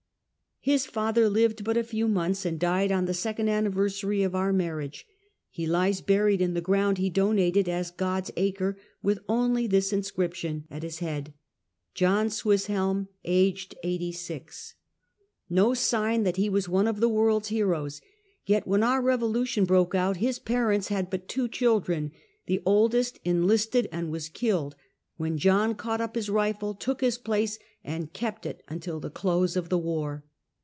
[0.63, 1.75] His father lived but.
[1.75, 5.07] a few months, and died on the second anni versary of our marriage.
[5.49, 10.65] He lies buried in the ground he donated as" God's acre," with only this inscription
[10.69, 11.33] at his head:
[11.95, 14.75] "John Swisshelm, aged 86."
[15.49, 16.09] ITo sign Habitations of Hoerid Cbuelty.
[16.11, 18.01] 51 that he was one of the world's heroes—
[18.45, 22.11] yet, when our revolution broke out, his parents had but two children.
[22.45, 24.75] The oldest enlisted and was killed,
[25.17, 29.55] when John caught up his rifle, took his place, and kept it until the close
[29.57, 30.23] of the war.